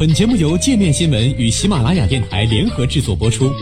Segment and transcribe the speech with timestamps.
[0.00, 3.52] 本节目由界面新闻与喜马拉雅电台联合制作播出。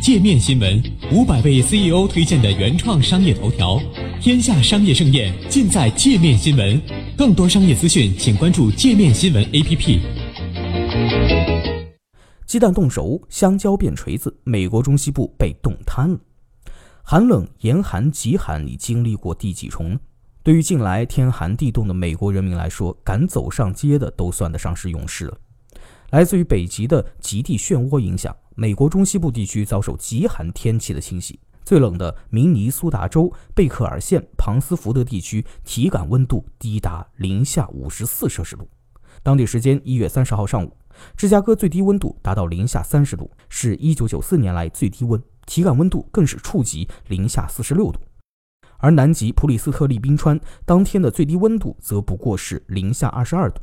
[0.00, 0.82] 界面新闻
[1.12, 3.78] 五百位 CEO 推荐的原创商业头条，
[4.18, 6.80] 天下商业盛宴尽在界面新闻。
[7.18, 10.00] 更多商业资讯，请关注界面新闻 APP。
[12.46, 16.18] 鸡蛋冻熟，香蕉变锤子，美国中西部被冻瘫了。
[17.02, 20.00] 寒冷、严寒、极寒，你经历过第几重呢？
[20.48, 25.36] 对于近来天寒地冻的美国人民来说，敢走上街的都算得上是勇士了。
[26.08, 31.38] 来自于北极的极地漩涡影响，美国中西部地区遭受极寒天气的侵袭。
[31.66, 38.66] 最冷的明尼苏达州贝克尔县庞斯福德地区，体感温度低达零下五十四摄氏度。
[39.22, 40.74] 当地时间一月三十号上午，
[41.14, 48.00] 芝加哥最低温度达到零下三十度，是一九九四年来最低温，体感温度更是触及零下四十六度。
[48.78, 53.60] 而南极普里斯特利冰川当天的最低温度则不过是零下二十二度。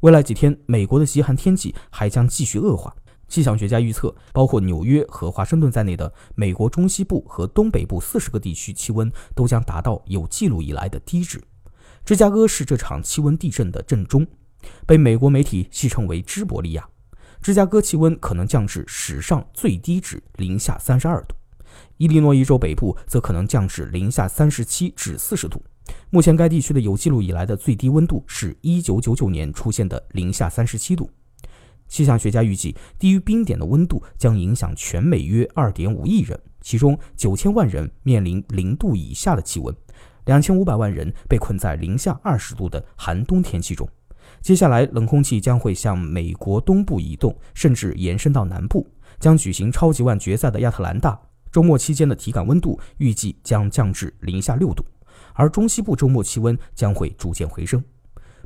[0.00, 2.94] 未来几天，美国的极寒天气还将继续恶化。
[3.28, 11.42] 气象学家预测，包括纽约和华盛顿在内的美国中西部和东北部四十个地区气温都将达到有记录以来的低值。
[12.04, 14.24] 芝加哥是这场气温地震的震中，
[14.86, 16.88] 被美国媒体戏称为“芝伯利亚”。
[17.42, 21.34] 芝加哥气温可能降至史上最低值零下三十二度。
[21.96, 25.62] 伊利诺伊州北部则可能降至零下三十七至四十度。
[26.10, 31.08] 目前，该地区的有记录以来的最低温度是一九九九年出现的零下三十七度。
[31.88, 39.72] 气象学家预计，低于冰点的温度将影响全美约二点五亿人，其中九千万人面临零度以下的气温，
[40.24, 43.88] 两千五百万人被困在零下二十度的寒冬天气中。
[44.42, 48.84] 接下来，冷空气将会向美国东部移动，甚至延伸到南部，
[49.20, 51.16] 将举行超级碗决赛的亚特兰大。
[51.50, 54.84] 周末期间的体感温度预计将降至零下六度，
[55.34, 57.82] 而中西部周末气温将会逐渐回升。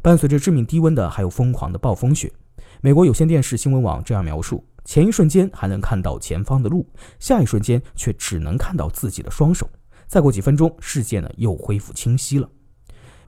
[0.03, 2.33] 伴随着致命低温的还有疯狂的暴风雪。
[2.81, 9.69] 美国有线电视新闻网这样描述：前一瞬间还能看到前方的路，下一瞬间却只能看到自己的双手。
[10.07, 12.49] 再过几分钟，世界呢又恢复清晰了。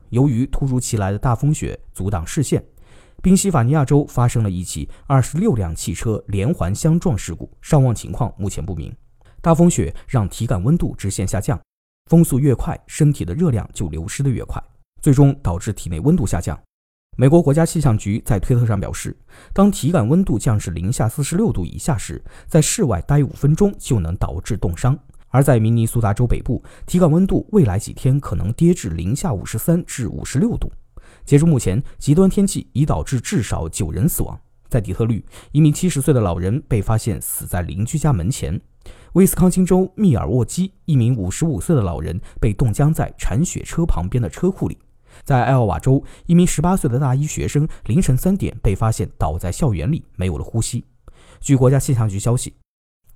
[0.08, 2.64] 由于突如其来的大风雪阻挡视线，
[3.22, 8.94] 宾夕法尼亚州发生了一起二十六辆汽车连环相撞事故，伤亡情况目前不明。
[9.42, 11.60] 大风雪让体感温度直线下降，
[12.08, 14.62] 风速越快，身体的热量就流失的越快，
[15.00, 16.56] 最终导致体内温度下降。
[17.16, 19.18] 美国国家气象局在推特上表示，
[19.52, 24.94] 当体感温度降至零下四十六度以下时，在室外待五分钟就能导致冻伤；
[25.30, 30.70] 而在明尼苏达州北部，体感温度未来几天可能跌至零下五十三至五十六度。
[31.24, 34.40] 截至目前，极端天气已导致至少九人死亡。
[34.68, 38.58] 在底特律，一名七十岁的老人被发现死在邻居家门前。
[39.12, 44.76] 威斯康星州密尔沃基，一名五十五岁的老人被冻僵在铲雪车旁边的车库里；
[45.22, 50.86] 在艾奥瓦州，一名十八岁的大一学生凌晨三点被发现倒在校园里，没有了呼吸。
[51.40, 52.54] 据国家气象局消息，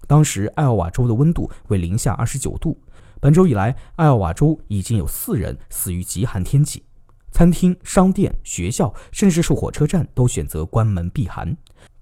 [0.07, 2.79] 当时艾奥瓦州的温度为零下二十九度。
[3.19, 6.85] 本周以来，艾奥瓦州已经有四人死于极寒天气，
[7.33, 11.57] 餐厅、商店、学校，甚至是火车站都选择关门避寒。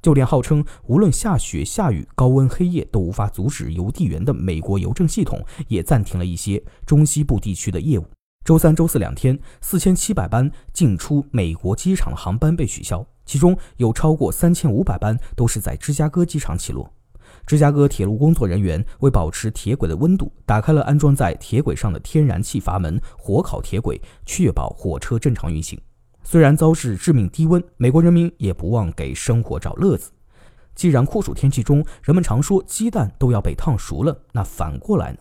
[0.04, 8.04] 就连号称无论下雪下雨、高温黑夜都无法阻止邮递员的美国邮政系统，也暂停了一些中西部地区的业务。
[8.44, 16.92] 周三、周四两天，四千七百班进出美国机场的航班被取消，其中有超过三千五百班都是在芝加哥机场起落。
[17.46, 25.80] 芝加哥铁路工作人员为保持铁轨的温度，打开了安装在铁轨上的天然气阀门，火烤铁轨，确保火车正常运行。
[26.24, 30.10] 虽然遭致致命低温，美国人民也不忘给生活找乐子。
[30.74, 35.18] 既然酷暑天气中人们常说鸡蛋都要被烫熟了，那反过来呢？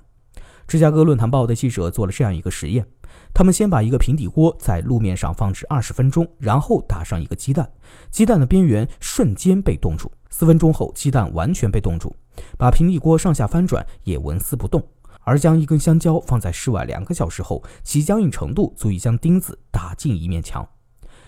[0.65, 2.87] 芝加哥论坛报的记者做了这样一个实验：
[3.33, 7.69] 他们先把一个平底锅在路面上放置二十分钟，然后打上一个鸡蛋，
[8.09, 10.09] 鸡蛋的边缘瞬间被冻住。
[10.29, 12.15] 四分钟后，鸡蛋完全被冻住，
[12.57, 14.81] 把平底锅上下翻转也纹丝不动。
[15.25, 20.67] 而将一根香蕉放在室外两个小时后，其僵硬程度足以将钉子打进一面墙。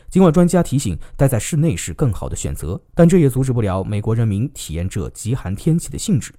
[0.10, 6.34] 尽管专家提醒待在室内是更好的选择，但这也阻止不了美国人民体验这极寒天气的兴致。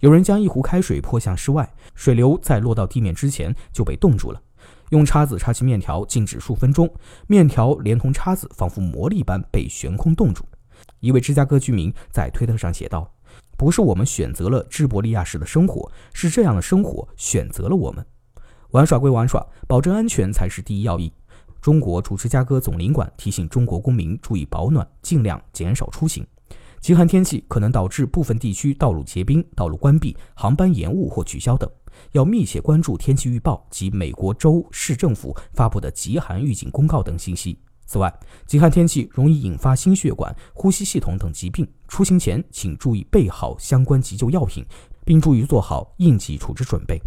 [0.00, 4.40] 有人将一壶开水泼向室外，水流在落到地面之前就被冻住了。
[4.90, 6.92] 用叉子叉起面条，静止数分钟，
[7.26, 10.44] 面条连同叉子仿佛魔力般被悬空冻住。
[11.00, 13.10] 一位芝加哥居民在推特上写道
[13.56, 18.04] ：“不是我们选择了芝伯利亚式的生活，是这样的生活选择了我们。
[18.72, 21.10] 玩耍归玩耍，保证安全才是第一要义。”
[21.64, 26.22] 中国驻芝加哥总领馆提醒中国公民注意保暖，尽量减少出行。
[26.78, 31.66] 极寒天气可能导致部分地区道路结冰、道路关闭、航班延误或取消等，
[32.12, 37.58] 要密切关注天气预报及美国州市政府发布的极寒预警公告等信息。
[37.86, 38.14] 此外，
[38.46, 41.66] 极寒天气容易引发心血管、呼吸系统等疾病。
[41.88, 44.62] 出行前请注意备好相关急救药品，
[45.02, 47.00] 并注意做好应急处置准备。